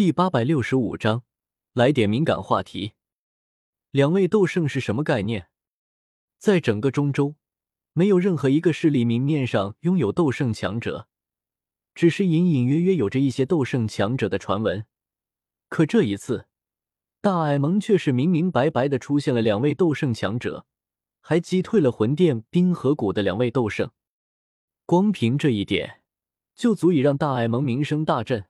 [0.00, 1.24] 第八百六十五章，
[1.74, 2.94] 来点敏感话题。
[3.90, 5.48] 两位斗圣是什么概念？
[6.38, 7.34] 在整个中州，
[7.92, 11.06] 没有任何一个势力明面上拥有斗圣强者，
[11.94, 14.86] 只是隐隐约约有着一些斗圣强者的传闻。
[15.68, 16.46] 可这一次，
[17.20, 20.64] 大艾蒙却是明明白白的出现了两位斗圣强者，
[21.20, 23.90] 还击退了魂殿冰河谷的两位斗圣。
[24.86, 26.00] 光凭这一点，
[26.54, 28.46] 就足以让大艾蒙名声大振。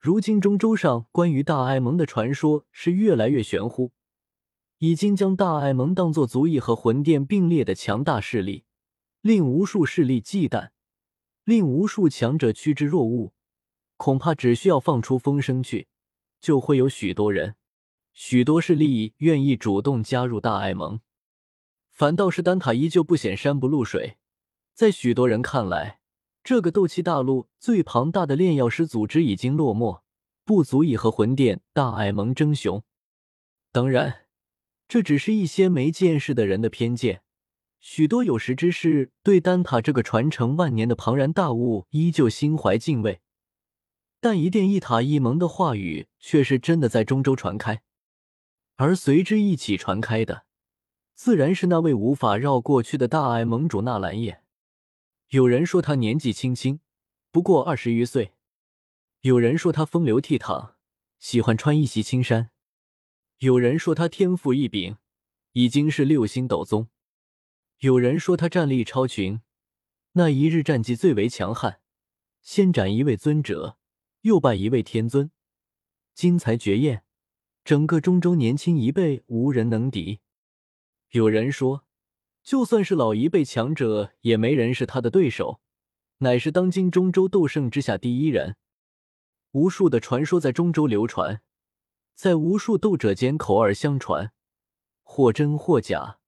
[0.00, 3.92] 如今中州上关于大爱盟的传说是越来越玄乎，
[4.78, 8.64] 已经将大爱盟当作足以和魂殿并列的强大势力，
[9.20, 10.70] 令无数势力忌惮，
[11.44, 13.34] 令无数强者趋之若鹜。
[13.98, 15.88] 恐怕只需要放出风声去，
[16.40, 17.56] 就会有许多人、
[18.14, 21.00] 许多势力愿意主动加入大爱盟。
[21.90, 24.16] 反倒是丹塔依旧不显山不露水，
[24.72, 25.99] 在许多人看来。
[26.42, 30.00] 这个斗气大陆最庞大的炼药师组织已经落寞，
[30.44, 32.82] 不足以和魂殿大爱盟争雄。
[33.72, 34.26] 当然，
[34.88, 37.22] 这只是一些没见识的人的偏见。
[37.78, 43.20] 许多有识之士对丹塔这个传承万年的庞然大物依旧心怀敬畏，
[44.20, 47.80] 但一殿一塔一盟的话语却是真的在中州传开，
[48.76, 50.44] 而随之一起传开的，
[51.14, 54.39] 自然是那位无法绕过去的大爱盟主纳兰叶。
[55.30, 56.80] 有人说他年纪轻轻，
[57.30, 58.32] 不过二十余岁；
[59.20, 60.72] 有人说他风流倜傥，
[61.20, 62.48] 喜欢穿一袭青衫；
[63.38, 64.96] 有人说他天赋异禀，
[65.52, 66.88] 已经是六星斗宗；
[67.78, 69.40] 有人说他战力超群，
[70.14, 71.80] 那一日战绩最为强悍，
[72.42, 73.78] 先斩一位尊者，
[74.22, 75.30] 又拜一位天尊，
[76.12, 77.04] 精彩绝艳，
[77.62, 80.18] 整个中州年轻一辈无人能敌。
[81.10, 81.86] 有人说。
[82.42, 85.60] 就算是老一辈强者，也没人是他的对手，
[86.18, 88.56] 乃是当今中州斗圣之下第一人。
[89.52, 91.42] 无数的传说在中州流传，
[92.14, 94.32] 在无数斗者间口耳相传，
[95.02, 96.18] 或真或假，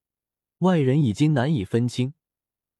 [0.58, 2.14] 外人已经难以分清。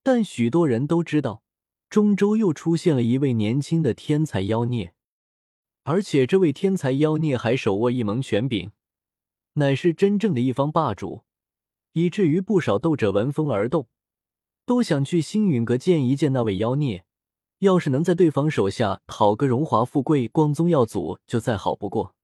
[0.03, 1.43] 但许多人都知道，
[1.89, 4.95] 中州又出现了一位年轻的天才妖孽，
[5.85, 8.73] 而且这位天才妖孽还手握一蒙权柄，
[9.55, 11.23] 乃是真正的一方霸主。
[11.93, 13.89] 以至于不少斗者闻风而动，
[14.65, 17.05] 都想去星陨阁见一见那位妖孽。
[17.59, 22.17] 要是能在对方手下讨个荣华富贵，光宗耀祖就再好不过。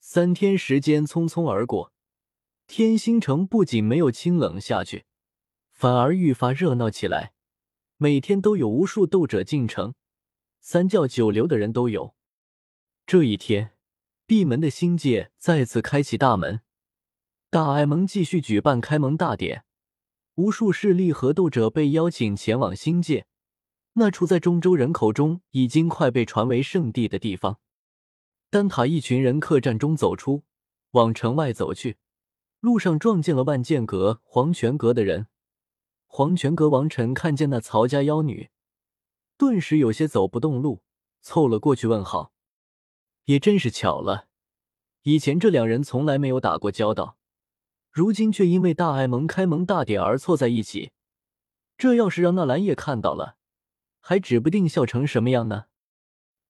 [0.00, 1.92] 三天时间匆匆而过，
[2.66, 5.04] 天星城不仅没有清冷下去，
[5.70, 7.34] 反而愈发热闹起来。
[7.96, 9.94] 每天都有无数斗者进城，
[10.60, 12.14] 三教九流的人都有。
[13.06, 13.72] 这一天，
[14.26, 16.62] 闭门的星界再次开启大门。
[17.54, 19.64] 大艾蒙继续举办开盟大典，
[20.34, 23.28] 无数势力和斗者被邀请前往星界，
[23.92, 27.60] 那处在中州人口中已经快被传为圣地的地方。
[28.50, 30.42] 丹塔一群人客栈中走出，
[30.90, 31.98] 往城外走去，
[32.58, 35.28] 路上撞见了万剑阁、黄泉阁的人。
[36.08, 38.50] 黄泉阁王晨看见那曹家妖女，
[39.38, 40.82] 顿时有些走不动路，
[41.22, 42.32] 凑了过去问好。
[43.26, 44.26] 也真是巧了，
[45.02, 47.16] 以前这两人从来没有打过交道。
[47.94, 50.90] 如今却因为大爱盟开盟大典而凑在一起，
[51.78, 53.36] 这要是让那蓝叶看到了，
[54.00, 55.66] 还指不定笑成什么样呢。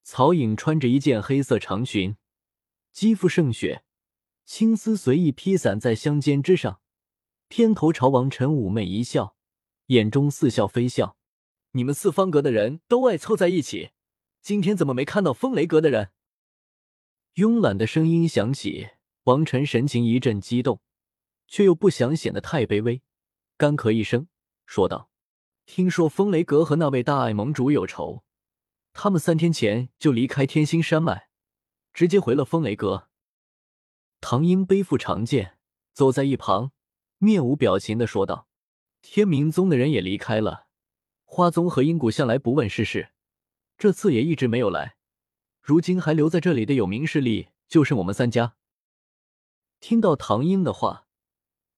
[0.02, 2.16] 曹颖穿着一件黑色长裙，
[2.92, 3.84] 肌肤胜雪，
[4.46, 6.80] 青丝随意披散在香肩之上，
[7.48, 9.36] 偏头朝王晨妩媚一笑，
[9.88, 11.18] 眼中似笑非笑
[11.72, 13.90] ：“你们四方阁的人都爱凑在一起，
[14.40, 16.12] 今天怎么没看到风雷阁的人？”
[17.36, 18.88] 慵懒的声音响起，
[19.24, 20.80] 王晨神情一阵激动。
[21.46, 23.02] 却又不想显得太卑微，
[23.56, 24.28] 干咳一声，
[24.66, 25.10] 说道
[25.66, 28.24] ：“听说风雷阁和那位大爱盟主有仇，
[28.92, 31.28] 他们三天前就离开天星山脉，
[31.92, 33.08] 直接回了风雷阁。”
[34.20, 35.58] 唐英背负长剑，
[35.92, 36.72] 走在一旁，
[37.18, 38.48] 面无表情的说道
[39.02, 40.66] ：“天明宗的人也离开了，
[41.24, 43.12] 花宗和阴谷向来不问世事，
[43.76, 44.96] 这次也一直没有来。
[45.60, 48.56] 如今还留在这里的有名势力，就剩我们三家。”
[49.78, 51.03] 听到唐英的话。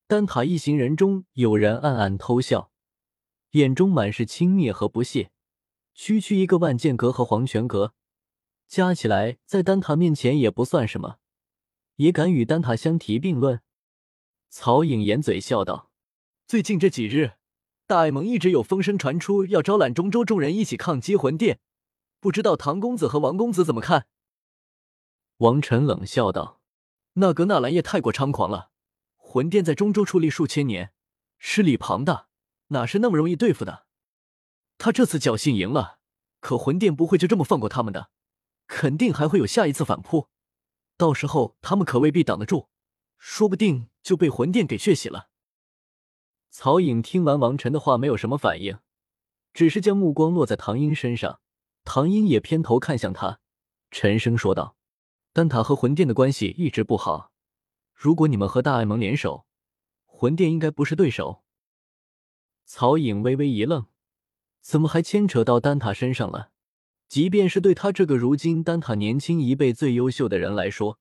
[0.09, 2.71] 丹塔一行人中有人暗暗偷笑，
[3.51, 5.33] 眼中满是轻蔑和不屑。
[5.95, 7.93] 区区一个万剑阁和黄泉阁，
[8.69, 11.17] 加起来在丹塔面前也不算什么，
[11.97, 13.61] 也敢与丹塔相提并论？
[14.49, 15.91] 曹颖掩嘴笑道
[16.47, 17.33] ：“最近这几日，
[17.89, 21.59] 大爱盟一直有风声传出，要招揽中州众人一起抗击魂殿，
[22.21, 24.07] 不知道唐公子和王公子怎么看？”
[25.39, 26.61] 王晨冷笑道
[27.15, 28.71] ：“那格纳兰叶太过猖狂了。”
[29.37, 30.95] 魂殿在中州矗立数千年，
[31.39, 32.29] 势力庞大，
[32.69, 33.85] 哪是那么容易对付的？
[34.79, 35.99] 他这次侥幸赢了，
[36.41, 38.09] 可魂殿不会就这么放过他们的，
[38.67, 40.29] 肯定还会有下一次反扑。
[40.97, 42.71] 到时候他们可未必挡得住，
[43.19, 45.29] 说不定就被魂殿给血洗了。
[46.49, 48.79] 曹颖听完王晨的话，没有什么反应，
[49.53, 51.41] 只是将目光落在唐英身上。
[51.85, 53.41] 唐英也偏头看向他，
[53.91, 54.79] 沉声说道
[55.35, 57.33] ：“丹塔和魂殿的关系一直不好，
[57.97, 59.47] 如果你们和大爱盟联手，
[60.05, 61.43] 魂殿应该不是对手。”
[62.67, 63.87] 曹颖微微一愣，
[64.61, 66.51] 怎么还牵扯到丹塔身上了？
[67.09, 70.99] 即便是对他这个如今丹塔年轻一辈最优秀的人来说，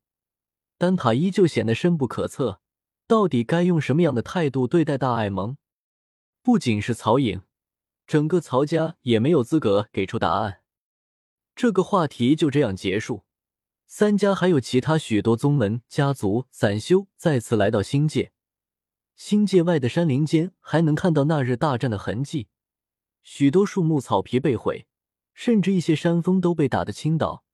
[0.78, 2.62] 丹塔依旧显得深不可测。
[3.08, 5.58] 到底该用什么样的态度对待大爱盟？
[6.42, 7.42] 不仅是曹颖，
[8.08, 10.62] 整个曹家也没有资格给出答案。
[11.56, 13.25] 这个话题就这样结束。
[13.88, 18.32] 三家还有其他许多宗门、家族、散修再次来到星界。
[19.16, 22.50] 星界外的山林间还能看到那日大战的痕迹，
[23.24, 24.88] 许多树木、草皮被毁，
[25.34, 27.46] 甚至一些山峰都被打得倾倒，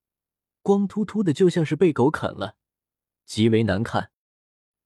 [0.61, 2.55] 光秃秃的，就像是被狗啃了，
[3.25, 4.11] 极为难看。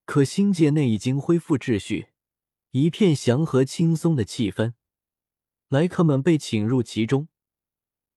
[0.03, 2.09] 可星界内已经恢复秩序，
[2.71, 4.73] 一片祥和轻松的气氛。
[5.69, 7.29] 来客们被请入其中，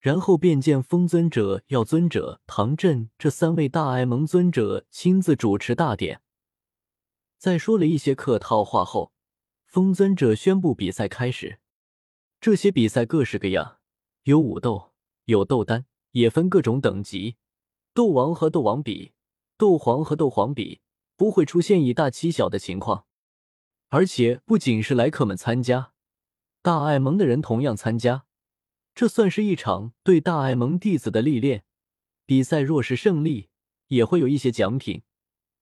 [0.01, 6.23] 然后便见风尊者、药尊者、唐震这三位大爱盟尊者亲自主持大典。
[7.37, 9.13] 在说了一些客套话后，
[9.67, 11.59] 风尊者宣布比赛开始。
[12.41, 13.79] 这些比赛各式各样，
[14.25, 14.93] 有武斗，
[15.25, 17.37] 有斗丹，也分各种等级，
[17.93, 19.13] 斗王和斗王比，
[19.57, 20.81] 斗皇和斗皇比。
[21.17, 23.05] 不会出现以大欺小的情况，
[23.89, 25.91] 而且不仅是来客们参加，
[26.63, 28.28] 大爱盟的人同样参加。
[28.99, 31.63] 这算是一场对大爱盟弟子的历练。
[32.27, 33.49] 比赛若是胜利，
[33.87, 35.05] 也会有一些奖品，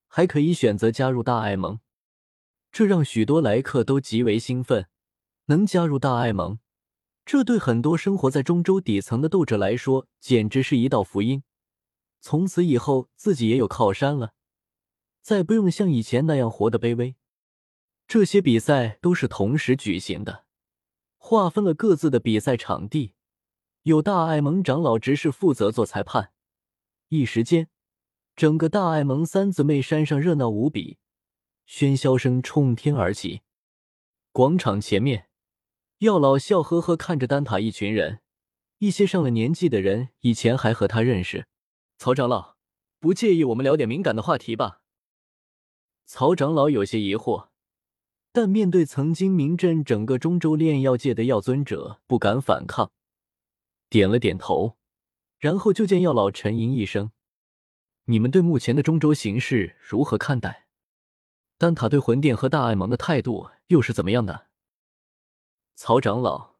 [0.08, 1.80] 还可以选择加入大爱盟。
[2.72, 4.88] 这让许多来客都极为兴奋。
[5.48, 6.60] 能加入大爱盟，
[7.26, 11.42] 这对很多生活在中州底层的斗者来说，简直是一道福音。
[12.22, 14.32] 从此以后，自己也有靠山了。
[15.20, 17.16] 再不用像以前那样活得卑微。
[18.08, 20.46] 这些比赛都是同时举行的，
[21.18, 23.12] 划分了各自的比赛场地，
[23.86, 26.32] 有大爱盟长老执事负责做裁判。
[27.08, 27.68] 一时间，
[28.34, 30.98] 整个大爱盟三姊妹山上热闹无比，
[31.68, 33.42] 喧嚣声冲天而起。
[34.32, 35.28] 广场前面，
[35.98, 38.22] 药老笑呵呵看着丹塔一群人，
[38.78, 41.46] 一些上了年纪的人以前还和他认识。
[41.96, 42.56] 曹长老，
[42.98, 44.80] 不介意我们聊点敏感的话题吧？
[46.04, 47.50] 曹长老有些疑惑，
[48.32, 52.90] 但面对曾经名震整个中州炼药界的药尊者，不敢反抗，
[53.88, 54.76] 点了点头，
[55.38, 57.12] 然后就见药老沉吟一声
[58.06, 60.66] ：“你们对目前的中州形势如何看待？
[61.56, 64.48] 丹塔对魂殿和大爱盟的态度又是怎么样的？”
[65.76, 66.55] 曹长老，